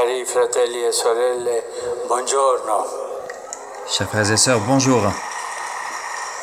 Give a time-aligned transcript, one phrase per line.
[0.00, 1.62] Cari fratelli e sorelle,
[2.06, 2.86] buongiorno.
[3.86, 5.02] Chers frères et sœurs, bonjour.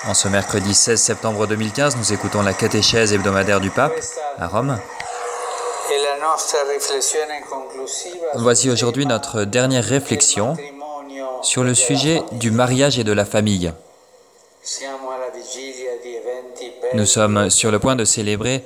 [0.06, 4.00] En ce mercredi 16 septembre 2015, nous écoutons la catéchèse hebdomadaire du pape
[4.38, 4.78] à Rome.
[8.36, 10.56] Voici aujourd'hui notre dernière réflexion
[11.42, 13.74] sur le sujet du mariage et de la famille.
[16.94, 18.64] Nous sommes sur le point de célébrer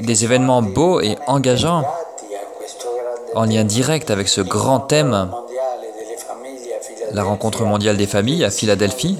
[0.00, 1.84] des événements beaux et engageants
[3.34, 5.30] en lien direct avec ce grand thème,
[7.12, 9.18] la rencontre mondiale des familles à Philadelphie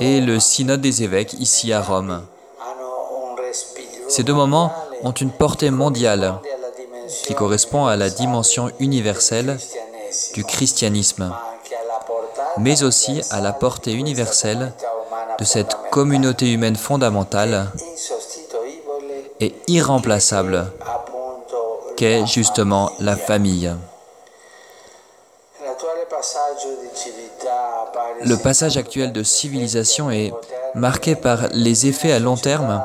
[0.00, 2.22] et le synode des évêques ici à Rome.
[4.08, 4.72] Ces deux moments
[5.02, 6.34] ont une portée mondiale
[7.24, 9.58] qui correspond à la dimension universelle
[10.34, 11.32] du christianisme,
[12.58, 14.72] mais aussi à la portée universelle
[15.38, 17.70] de cette communauté humaine fondamentale
[19.40, 20.66] et irremplaçable
[21.96, 23.72] qu'est justement la famille.
[28.24, 30.32] Le passage actuel de civilisation est
[30.74, 32.82] marqué par les effets à long terme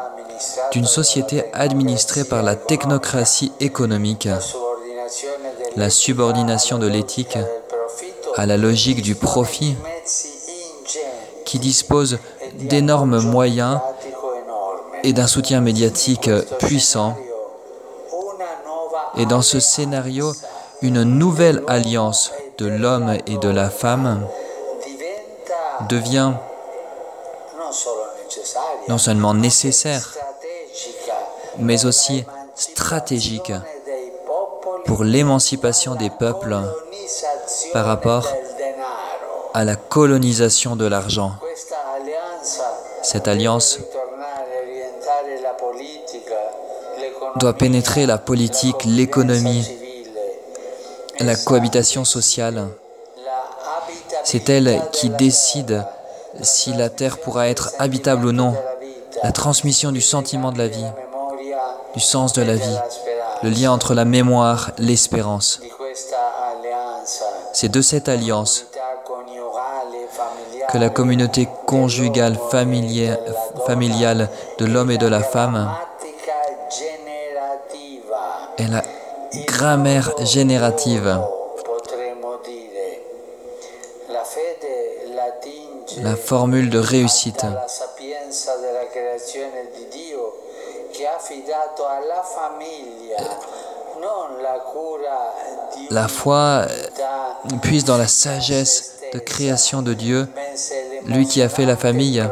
[0.71, 4.27] d'une société administrée par la technocratie économique,
[5.75, 7.37] la subordination de l'éthique
[8.35, 9.75] à la logique du profit
[11.45, 12.19] qui dispose
[12.55, 13.79] d'énormes moyens
[15.03, 16.29] et d'un soutien médiatique
[16.59, 17.15] puissant.
[19.17, 20.33] Et dans ce scénario,
[20.81, 24.27] une nouvelle alliance de l'homme et de la femme
[25.89, 26.33] devient
[28.87, 30.13] non seulement nécessaire,
[31.57, 32.23] mais aussi
[32.55, 33.51] stratégique
[34.85, 36.57] pour l'émancipation des peuples
[37.73, 38.27] par rapport
[39.53, 41.33] à la colonisation de l'argent.
[43.01, 43.79] Cette alliance
[47.37, 49.67] doit pénétrer la politique, l'économie,
[51.19, 52.67] la cohabitation sociale.
[54.23, 55.85] C'est elle qui décide
[56.41, 58.53] si la terre pourra être habitable ou non.
[59.23, 60.85] La transmission du sentiment de la vie,
[61.95, 62.77] du sens de la vie,
[63.43, 65.59] le lien entre la mémoire, l'espérance.
[67.53, 68.65] C'est de cette alliance
[70.69, 74.29] que la communauté conjugale, familiale
[74.59, 75.69] de l'homme et de la femme
[78.57, 78.83] est la
[79.45, 81.19] grammaire générative,
[86.01, 87.45] la formule de réussite.
[95.89, 96.65] la foi
[97.45, 100.27] unità, puise dans la sagesse de création de Dieu,
[101.05, 102.23] lui qui a fait la famille,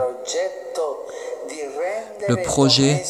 [2.27, 3.03] le projet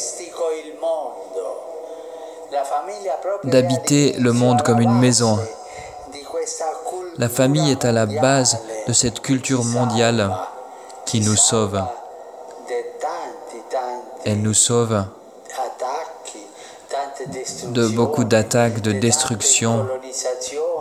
[3.45, 5.39] d'habiter le monde comme une maison.
[7.17, 8.57] La famille est à la base
[8.87, 10.29] de cette culture mondiale
[11.05, 11.81] qui nous sauve.
[14.25, 15.05] Elle nous sauve
[17.67, 19.87] de beaucoup d'attaques, de destruction,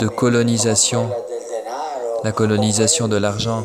[0.01, 1.11] de colonisation,
[2.25, 3.65] la colonisation de l'argent,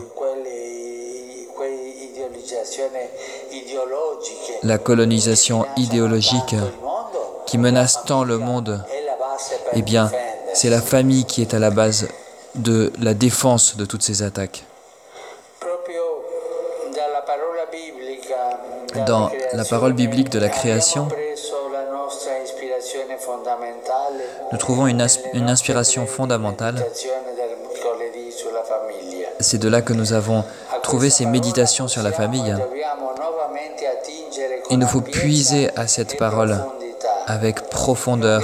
[4.63, 6.55] la colonisation idéologique
[7.49, 8.83] qui menace tant le monde.
[9.73, 10.11] Eh bien,
[10.53, 12.07] c'est la famille qui est à la base
[12.53, 14.65] de la défense de toutes ces attaques.
[19.07, 21.07] Dans la parole biblique de la création,
[24.51, 26.85] nous trouvons une, une inspiration fondamentale.
[29.39, 30.43] C'est de là que nous avons
[30.83, 32.55] trouvé ces méditations sur la famille.
[34.69, 36.55] Il nous faut puiser à cette parole.
[37.27, 38.41] Avec profondeur.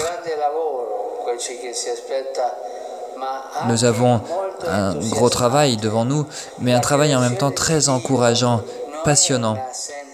[3.68, 4.22] Nous avons
[4.68, 6.26] un gros travail devant nous,
[6.60, 8.62] mais un travail en même temps très encourageant,
[9.04, 9.58] passionnant.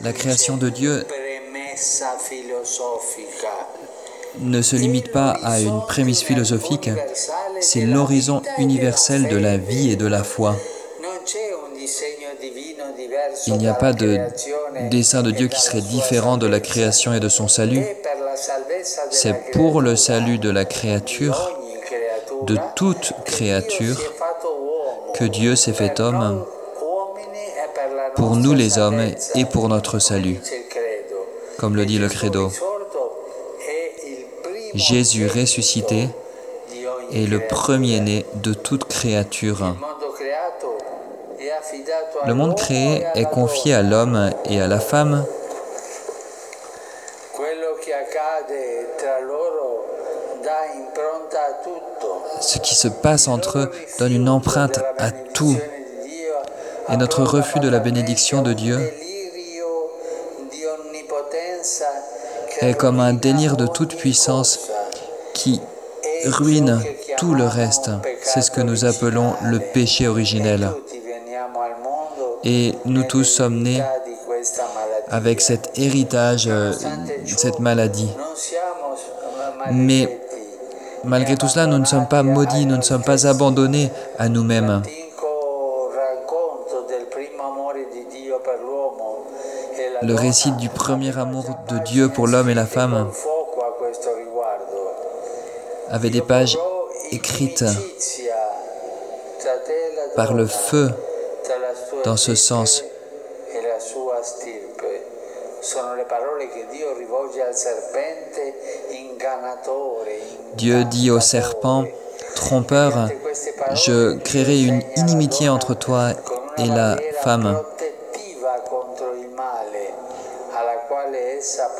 [0.01, 1.05] La création de Dieu
[4.39, 6.89] ne se limite pas à une prémisse philosophique,
[7.59, 10.55] c'est l'horizon universel de la vie et de la foi.
[13.47, 14.19] Il n'y a pas de
[14.89, 17.85] dessein de Dieu qui serait différent de la création et de son salut.
[18.83, 21.57] C'est pour le salut de la créature,
[22.43, 23.97] de toute créature,
[25.15, 26.45] que Dieu s'est fait homme
[28.15, 29.01] pour nous les hommes
[29.35, 30.39] et pour notre salut,
[31.57, 32.51] comme le dit le credo.
[34.73, 36.09] Jésus ressuscité
[37.13, 39.75] est le premier-né de toute créature.
[42.25, 45.25] Le monde créé est confié à l'homme et à la femme.
[48.21, 49.71] Accade tra loro
[52.39, 55.55] ce qui se passe entre eux donne une empreinte à tout.
[56.89, 58.79] Et notre refus de la bénédiction de Dieu
[62.59, 64.59] est comme un délire de toute puissance
[65.33, 65.61] qui
[66.25, 66.81] ruine
[67.17, 67.89] tout le reste.
[68.23, 70.69] C'est ce que nous appelons le péché originel.
[72.43, 73.83] Et nous tous sommes nés
[75.11, 76.71] avec cet héritage, euh,
[77.25, 78.09] cette maladie.
[79.71, 80.21] Mais
[81.03, 84.81] malgré tout cela, nous ne sommes pas maudits, nous ne sommes pas abandonnés à nous-mêmes.
[90.01, 93.11] Le récit du premier amour de Dieu pour l'homme et la femme
[95.89, 96.57] avait des pages
[97.11, 97.65] écrites
[100.15, 100.89] par le feu
[102.05, 102.83] dans ce sens.
[110.55, 111.85] Dieu dit au serpent,
[112.35, 113.09] trompeur,
[113.73, 116.09] je créerai une inimitié entre toi
[116.57, 117.59] et la femme.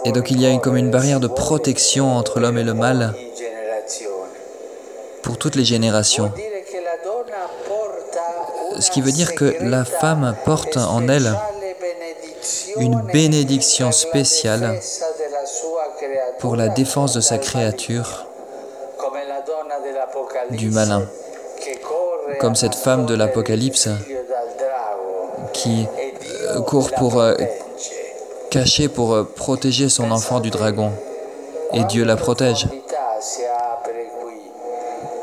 [0.05, 3.13] Et donc il y a comme une barrière de protection entre l'homme et le mal
[5.21, 6.31] pour toutes les générations.
[8.79, 11.31] Ce qui veut dire que la femme porte en elle
[12.77, 14.79] une bénédiction spéciale
[16.39, 18.25] pour la défense de sa créature
[20.51, 21.07] du malin,
[22.39, 23.89] comme cette femme de l'Apocalypse
[25.53, 25.87] qui
[26.49, 27.35] euh, court pour euh,
[28.49, 30.91] cacher, pour euh, protéger son enfant du dragon.
[31.73, 32.67] Et Dieu la protège.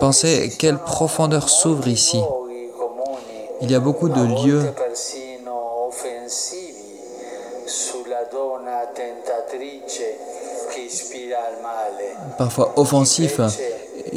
[0.01, 2.21] Pensez quelle profondeur s'ouvre ici.
[3.61, 4.62] Il y a beaucoup de lieux
[12.38, 13.40] parfois offensifs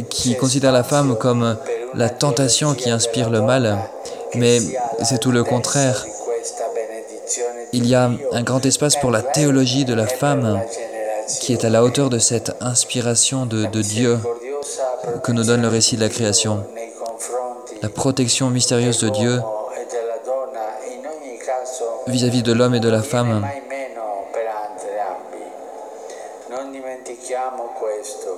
[0.09, 1.57] qui considèrent la femme comme
[1.93, 3.77] la tentation qui inspire le mal,
[4.35, 4.59] mais
[5.03, 6.05] c'est tout le contraire.
[7.73, 10.61] Il y a un grand espace pour la théologie de la femme
[11.39, 14.19] qui est à la hauteur de cette inspiration de, Dieu
[15.23, 16.63] que nous donne le récit de la création.
[17.81, 19.41] La protection mystérieuse de Dieu
[22.07, 23.45] vis-à-vis de l'homme et de la femme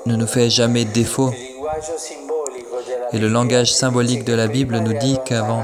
[0.05, 1.31] ne nous fait jamais défaut.
[3.11, 5.63] Et le langage symbolique de la Bible nous dit qu'avant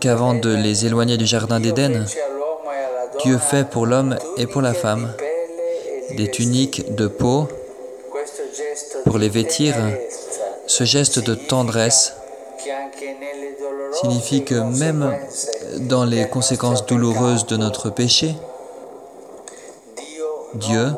[0.00, 2.04] qu'avant de les éloigner du Jardin d'Éden,
[3.22, 5.12] Dieu fait pour l'homme et pour la femme
[6.16, 7.48] des tuniques de peau
[9.04, 9.74] pour les vêtir.
[10.66, 12.14] Ce geste de tendresse
[13.92, 15.16] signifie que même
[15.80, 18.34] dans les conséquences douloureuses de notre péché,
[20.54, 20.92] Dieu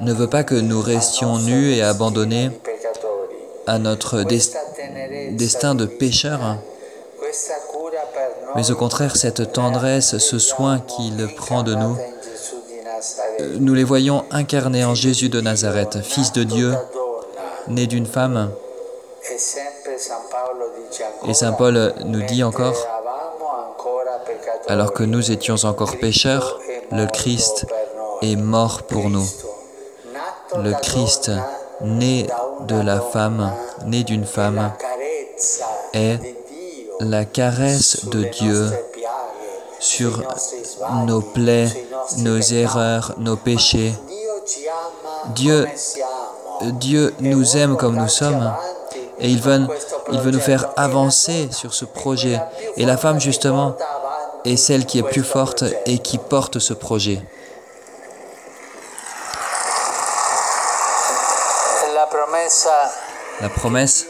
[0.00, 2.50] ne veut pas que nous restions nus et abandonnés
[3.66, 6.40] à notre destin de pécheur,
[8.54, 11.96] mais au contraire cette tendresse, ce soin qu'il prend de nous,
[13.60, 16.74] nous les voyons incarnés en Jésus de Nazareth, Fils de Dieu,
[17.68, 18.50] né d'une femme.
[21.26, 22.74] Et Saint Paul nous dit encore,
[24.68, 26.58] alors que nous étions encore pécheurs,
[26.90, 27.66] le Christ
[28.22, 29.26] est mort pour nous.
[30.56, 31.30] Le Christ,
[31.82, 32.26] né
[32.66, 33.52] de la femme,
[33.86, 34.72] né d'une femme,
[35.92, 36.18] est
[37.00, 38.70] la caresse de Dieu
[39.78, 40.22] sur
[41.06, 41.68] nos plaies,
[42.18, 43.92] nos erreurs, nos péchés.
[45.34, 45.66] Dieu,
[46.62, 48.52] Dieu nous aime comme nous sommes
[49.20, 49.66] et il veut,
[50.12, 52.40] il veut nous faire avancer sur ce projet.
[52.76, 53.76] Et la femme, justement,
[54.44, 57.20] est celle qui est plus forte et qui porte ce projet.
[63.40, 64.06] La promesse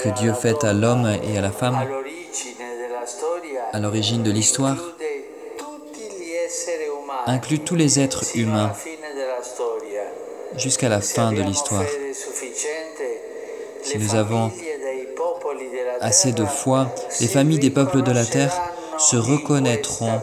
[0.00, 1.78] que Dieu fait à l'homme et à la femme
[3.72, 4.76] à l'origine de l'histoire
[7.26, 8.72] inclut tous les êtres humains
[10.56, 11.84] jusqu'à la fin de l'histoire.
[13.82, 14.50] Si nous avons
[16.00, 18.54] assez de foi, les familles des peuples de la terre
[18.98, 20.20] se reconnaîtront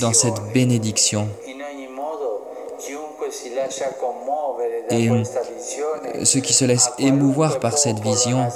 [0.00, 1.28] dans cette bénédiction.
[4.90, 5.10] Et
[6.24, 8.48] ceux qui se laissent émouvoir par cette vision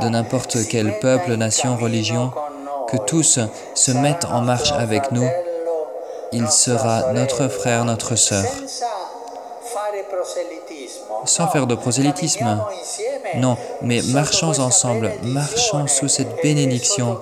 [0.00, 2.32] de n'importe quel peuple, nation, religion,
[2.88, 3.38] que tous
[3.74, 5.28] se mettent en marche avec nous,
[6.32, 8.44] il sera notre frère, notre sœur.
[11.24, 12.58] Sans faire de prosélytisme.
[13.36, 17.18] Non, mais marchons ensemble, marchons sous cette bénédiction,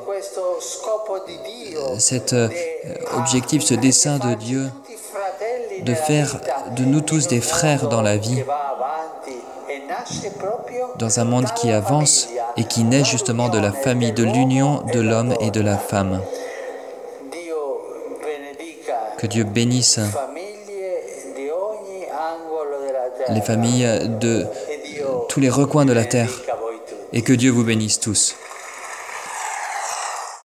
[1.99, 2.49] cet euh,
[3.17, 4.71] objectif, ce dessein de Dieu
[5.85, 6.41] de faire
[6.77, 8.43] de nous tous des frères dans la vie,
[10.99, 15.01] dans un monde qui avance et qui naît justement de la famille, de l'union de
[15.01, 16.21] l'homme et de la femme.
[19.19, 20.01] Que Dieu bénisse
[23.29, 24.47] les familles de
[25.29, 26.31] tous les recoins de la terre
[27.13, 28.35] et que Dieu vous bénisse tous.